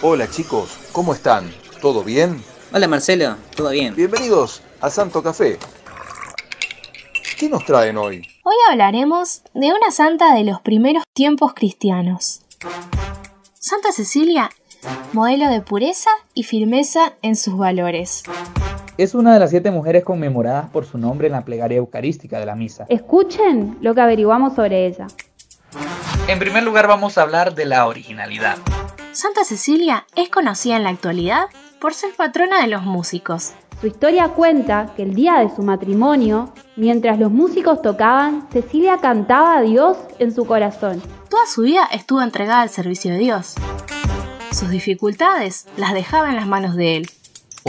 [0.00, 1.50] Hola chicos, ¿cómo están?
[1.82, 2.40] ¿Todo bien?
[2.72, 3.96] Hola Marcelo, ¿todo bien?
[3.96, 5.58] Bienvenidos a Santo Café.
[7.36, 8.22] ¿Qué nos traen hoy?
[8.44, 12.42] Hoy hablaremos de una santa de los primeros tiempos cristianos.
[13.54, 14.50] Santa Cecilia,
[15.12, 18.22] modelo de pureza y firmeza en sus valores.
[18.98, 22.46] Es una de las siete mujeres conmemoradas por su nombre en la plegaria eucarística de
[22.46, 22.86] la misa.
[22.88, 25.08] Escuchen lo que averiguamos sobre ella.
[26.28, 28.58] En primer lugar vamos a hablar de la originalidad.
[29.20, 31.46] Santa Cecilia es conocida en la actualidad
[31.80, 33.50] por ser patrona de los músicos.
[33.80, 39.56] Su historia cuenta que el día de su matrimonio, mientras los músicos tocaban, Cecilia cantaba
[39.56, 41.02] a Dios en su corazón.
[41.28, 43.56] Toda su vida estuvo entregada al servicio de Dios.
[44.52, 47.10] Sus dificultades las dejaba en las manos de Él.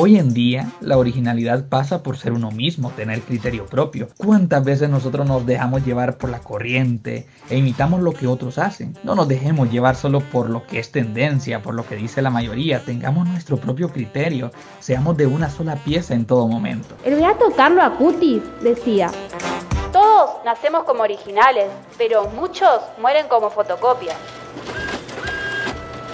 [0.02, 4.08] Hoy en día, la originalidad pasa por ser uno mismo, tener criterio propio.
[4.16, 8.98] ¿Cuántas veces nosotros nos dejamos llevar por la corriente e imitamos lo que otros hacen?
[9.04, 12.30] No nos dejemos llevar solo por lo que es tendencia, por lo que dice la
[12.30, 12.86] mayoría.
[12.86, 14.52] Tengamos nuestro propio criterio.
[14.80, 16.96] Seamos de una sola pieza en todo momento.
[17.04, 19.12] El beato Carlo Acutis decía,
[19.92, 21.66] todos nacemos como originales,
[21.98, 24.16] pero muchos mueren como fotocopias.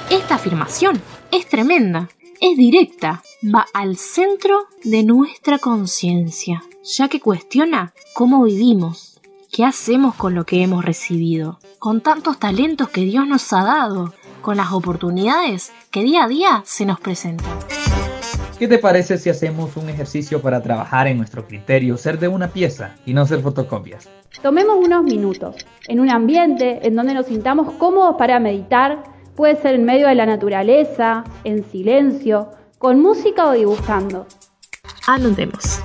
[0.10, 2.10] Esta afirmación es tremenda,
[2.42, 9.20] es directa, va al centro de nuestra conciencia, ya que cuestiona cómo vivimos,
[9.52, 14.14] qué hacemos con lo que hemos recibido, con tantos talentos que Dios nos ha dado,
[14.42, 17.52] con las oportunidades que día a día se nos presentan.
[18.58, 22.48] ¿Qué te parece si hacemos un ejercicio para trabajar en nuestro criterio, ser de una
[22.48, 24.08] pieza y no ser fotocopias?
[24.42, 29.04] Tomemos unos minutos, en un ambiente en donde nos sintamos cómodos para meditar,
[29.36, 32.50] puede ser en medio de la naturaleza, en silencio,
[32.86, 34.28] con música o dibujando.
[35.08, 35.80] Anotemos.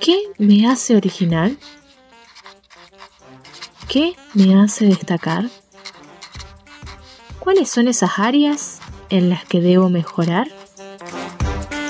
[0.00, 1.58] ¿Qué me hace original?
[3.86, 5.44] ¿Qué me hace destacar?
[7.38, 8.80] ¿Cuáles son esas áreas
[9.10, 10.48] en las que debo mejorar?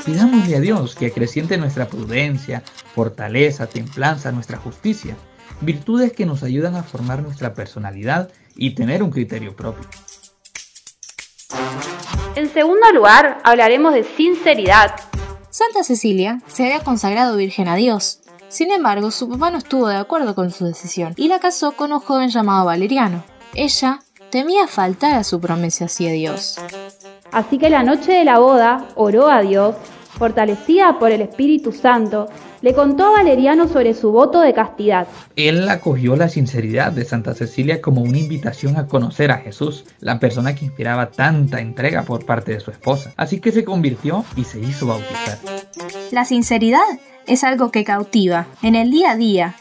[0.05, 2.65] Pidámosle a Dios que acreciente nuestra prudencia,
[2.97, 5.17] fortaleza, templanza, nuestra justicia,
[5.61, 9.89] virtudes que nos ayudan a formar nuestra personalidad y tener un criterio propio.
[12.51, 14.91] En segundo lugar, hablaremos de sinceridad.
[15.51, 18.23] Santa Cecilia se había consagrado virgen a Dios.
[18.49, 21.93] Sin embargo, su papá no estuvo de acuerdo con su decisión y la casó con
[21.93, 23.23] un joven llamado Valeriano.
[23.55, 24.01] Ella
[24.31, 26.59] temía faltar a su promesa hacia Dios.
[27.31, 29.77] Así que la noche de la boda oró a Dios,
[30.19, 32.29] fortalecida por el Espíritu Santo,
[32.63, 35.07] le contó a Valeriano sobre su voto de castidad.
[35.37, 40.19] Él acogió la sinceridad de Santa Cecilia como una invitación a conocer a Jesús, la
[40.19, 43.13] persona que inspiraba tanta entrega por parte de su esposa.
[43.17, 45.39] Así que se convirtió y se hizo bautizar.
[46.11, 46.81] La sinceridad
[47.27, 49.55] es algo que cautiva en el día a día.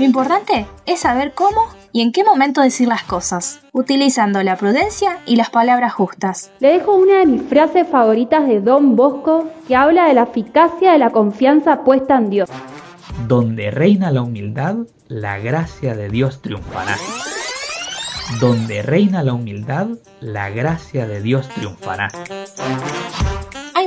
[0.00, 1.60] Lo importante es saber cómo
[1.92, 6.50] y en qué momento decir las cosas, utilizando la prudencia y las palabras justas.
[6.58, 10.92] Le dejo una de mis frases favoritas de Don Bosco que habla de la eficacia
[10.92, 12.48] de la confianza puesta en Dios.
[13.28, 14.76] Donde reina la humildad,
[15.08, 16.96] la gracia de Dios triunfará.
[18.40, 19.88] Donde reina la humildad,
[20.20, 22.08] la gracia de Dios triunfará.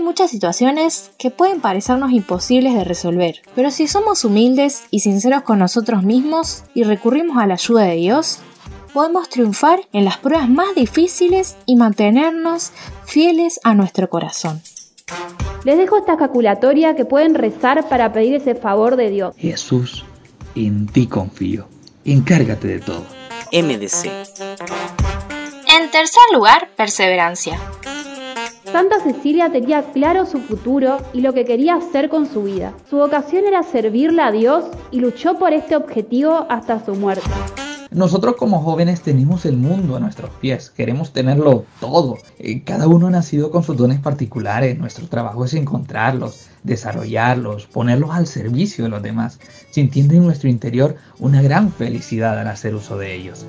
[0.04, 5.60] Muchas situaciones que pueden parecernos imposibles de resolver, pero si somos humildes y sinceros con
[5.60, 8.40] nosotros mismos y recurrimos a la ayuda de Dios,
[8.94, 12.74] podemos triunfar en las pruebas más difíciles y mantenernos
[13.06, 14.62] fieles a nuestro corazón.
[15.64, 19.34] Les dejo esta calculatoria que pueden rezar para pedir ese favor de Dios.
[19.38, 20.04] Jesús,
[20.54, 21.70] en ti confío.
[22.04, 23.06] Encárgate de todo.
[23.54, 24.06] MDC.
[25.70, 27.58] En tercer lugar, perseverancia.
[28.74, 32.74] Santa Cecilia tenía claro su futuro y lo que quería hacer con su vida.
[32.90, 37.30] Su vocación era servirle a Dios y luchó por este objetivo hasta su muerte.
[37.92, 42.18] Nosotros como jóvenes tenemos el mundo a nuestros pies, queremos tenerlo todo.
[42.40, 48.10] Eh, Cada uno ha nacido con sus dones particulares, nuestro trabajo es encontrarlos, desarrollarlos, ponerlos
[48.10, 52.98] al servicio de los demás, sintiendo en nuestro interior una gran felicidad al hacer uso
[52.98, 53.46] de ellos.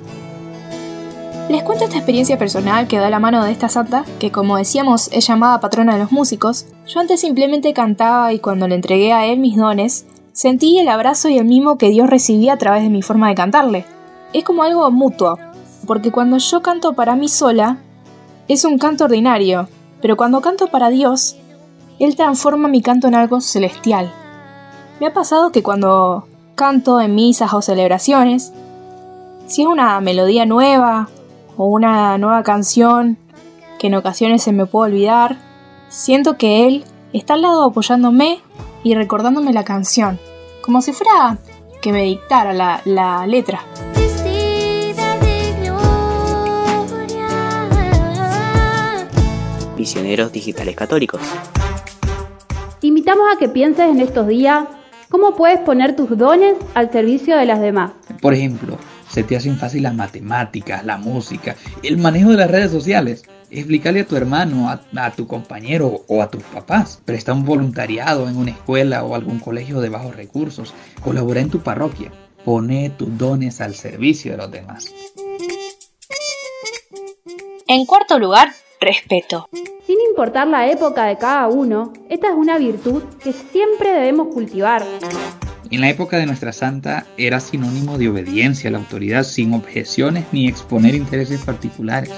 [1.47, 5.09] Les cuento esta experiencia personal que da la mano de esta santa, que como decíamos
[5.11, 6.65] es llamada patrona de los músicos.
[6.87, 11.29] Yo antes simplemente cantaba y cuando le entregué a él mis dones, sentí el abrazo
[11.29, 13.85] y el mimo que Dios recibía a través de mi forma de cantarle.
[14.33, 15.37] Es como algo mutuo,
[15.85, 17.77] porque cuando yo canto para mí sola,
[18.47, 19.69] es un canto ordinario,
[20.01, 21.35] pero cuando canto para Dios,
[21.99, 24.11] Él transforma mi canto en algo celestial.
[24.99, 28.51] Me ha pasado que cuando canto en misas o celebraciones,
[29.45, 31.07] si es una melodía nueva
[31.57, 33.17] o una nueva canción
[33.79, 35.37] que en ocasiones se me puede olvidar,
[35.89, 38.39] siento que Él está al lado apoyándome
[38.83, 40.19] y recordándome la canción,
[40.61, 41.37] como si fuera
[41.81, 43.61] que me dictara la, la letra.
[49.77, 51.21] Misioneros digitales católicos.
[52.79, 54.65] Te invitamos a que pienses en estos días
[55.09, 57.91] cómo puedes poner tus dones al servicio de las demás.
[58.21, 58.77] Por ejemplo,
[59.15, 63.23] se te hacen fácil las matemáticas, la música, el manejo de las redes sociales.
[63.49, 66.99] Explícale a tu hermano, a, tu compañero o a tus papás.
[67.05, 70.73] Presta un voluntariado en una escuela o algún colegio de bajos recursos.
[71.01, 72.11] Colabora en tu parroquia.
[72.43, 74.93] Pone tus dones al servicio de los demás.
[77.69, 78.49] En cuarto lugar,
[78.81, 79.47] respeto.
[79.87, 84.83] Sin importar la época de cada uno, esta es una virtud que siempre debemos cultivar.
[85.75, 90.23] En la época de nuestra santa era sinónimo de obediencia a la autoridad sin objeciones
[90.31, 92.13] ni exponer intereses particulares.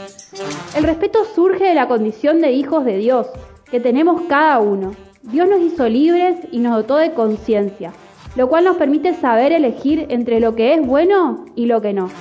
[0.75, 3.25] El respeto surge de la condición de hijos de Dios,
[3.71, 4.91] que tenemos cada uno.
[5.23, 7.93] Dios nos hizo libres y nos dotó de conciencia,
[8.35, 12.11] lo cual nos permite saber elegir entre lo que es bueno y lo que no.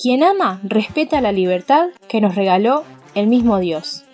[0.00, 2.84] Quien ama respeta la libertad que nos regaló
[3.16, 4.04] el mismo Dios.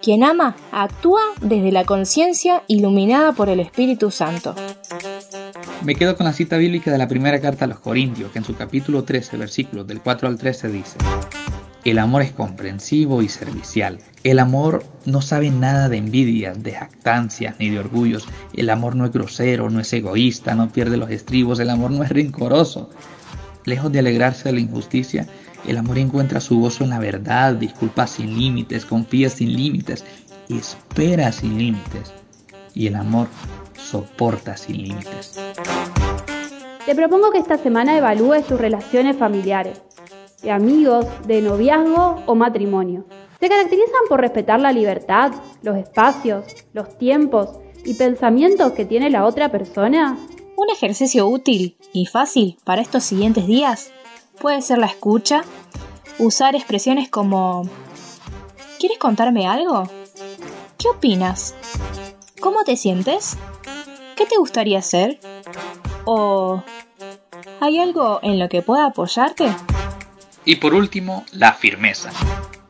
[0.00, 4.54] Quien ama actúa desde la conciencia iluminada por el Espíritu Santo.
[5.84, 8.44] Me quedo con la cita bíblica de la primera carta a los Corintios, que en
[8.44, 10.96] su capítulo 13, versículos del 4 al 13 dice,
[11.84, 13.98] El amor es comprensivo y servicial.
[14.22, 18.28] El amor no sabe nada de envidias, de jactancias ni de orgullos.
[18.54, 21.58] El amor no es grosero, no es egoísta, no pierde los estribos.
[21.58, 22.88] El amor no es rencoroso.
[23.64, 25.26] Lejos de alegrarse de la injusticia,
[25.66, 30.04] el amor encuentra su gozo en la verdad, disculpa sin límites, confía sin límites,
[30.48, 32.12] espera sin límites.
[32.72, 33.26] Y el amor
[33.76, 35.41] soporta sin límites.
[36.86, 39.80] Te propongo que esta semana evalúes tus relaciones familiares,
[40.42, 43.04] de amigos, de noviazgo o matrimonio.
[43.38, 45.30] ¿Se caracterizan por respetar la libertad,
[45.62, 47.50] los espacios, los tiempos
[47.84, 50.18] y pensamientos que tiene la otra persona?
[50.56, 53.92] Un ejercicio útil y fácil para estos siguientes días
[54.40, 55.44] puede ser la escucha,
[56.18, 57.62] usar expresiones como
[58.80, 59.84] ¿Quieres contarme algo?
[60.78, 61.54] ¿Qué opinas?
[62.40, 63.36] ¿Cómo te sientes?
[64.16, 65.20] ¿Qué te gustaría hacer?
[66.04, 66.62] ¿O
[67.60, 69.46] hay algo en lo que pueda apoyarte?
[70.44, 72.10] Y por último, la firmeza.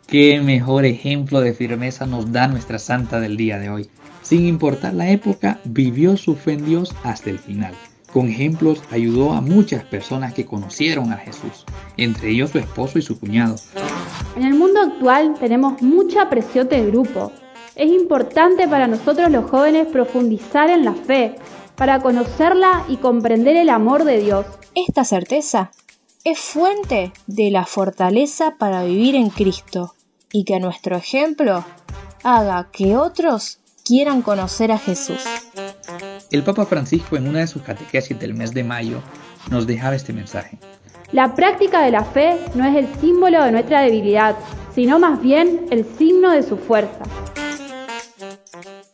[0.07, 3.91] ¿Qué mejor ejemplo de firmeza nos da nuestra santa del día de hoy?
[4.21, 7.75] Sin importar la época, vivió su fe en Dios hasta el final.
[8.13, 11.65] Con ejemplos ayudó a muchas personas que conocieron a Jesús,
[11.97, 13.57] entre ellos su esposo y su cuñado.
[14.37, 17.33] En el mundo actual tenemos mucha presión de grupo,
[17.75, 21.37] es importante para nosotros los jóvenes profundizar en la fe,
[21.77, 24.47] para conocerla y comprender el amor de Dios.
[24.75, 25.71] Esta certeza
[26.25, 29.95] es fuente de la fortaleza para vivir en Cristo
[30.33, 31.65] y que nuestro ejemplo
[32.23, 35.23] haga que otros quieran conocer a Jesús.
[36.31, 39.03] El Papa Francisco en una de sus catequesis del mes de mayo
[39.51, 40.59] nos dejaba este mensaje.
[41.11, 44.37] La práctica de la fe no es el símbolo de nuestra debilidad,
[44.75, 47.05] sino más bien el signo de su fuerza.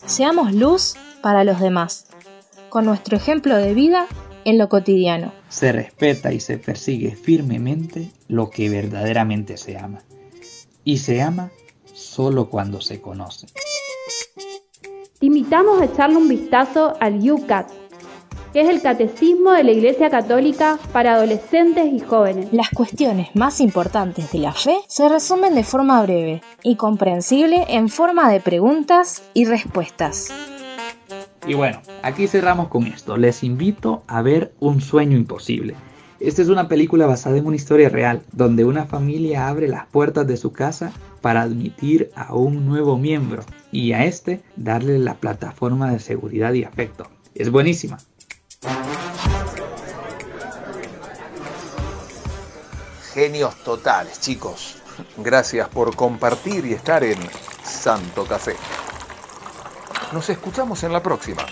[0.05, 2.07] Seamos luz para los demás,
[2.69, 4.07] con nuestro ejemplo de vida
[4.45, 5.33] en lo cotidiano.
[5.49, 10.01] Se respeta y se persigue firmemente lo que verdaderamente se ama.
[10.85, 11.51] Y se ama
[11.93, 13.47] solo cuando se conoce.
[15.19, 17.69] Te invitamos a echarle un vistazo al UCAT,
[18.53, 22.49] que es el Catecismo de la Iglesia Católica para adolescentes y jóvenes.
[22.53, 27.89] Las cuestiones más importantes de la fe se resumen de forma breve y comprensible en
[27.89, 30.33] forma de preguntas y respuestas.
[31.49, 33.17] Y bueno, aquí cerramos con esto.
[33.17, 35.75] Les invito a ver Un sueño imposible.
[36.21, 40.27] Esta es una película basada en una historia real, donde una familia abre las puertas
[40.27, 45.91] de su casa para admitir a un nuevo miembro y a este darle la plataforma
[45.91, 47.09] de seguridad y afecto.
[47.35, 47.99] Es buenísima.
[53.15, 54.83] Genios totales, chicos.
[55.17, 57.19] Gracias por compartir y estar en
[57.63, 58.57] Santo Café.
[60.13, 61.45] Nos escuchamos en la próxima.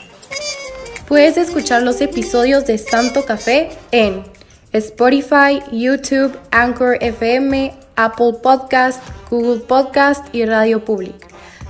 [1.08, 4.25] Puedes escuchar los episodios de Santo Café en
[4.72, 11.14] Spotify, YouTube, Anchor FM, Apple Podcast, Google Podcast y Radio Public.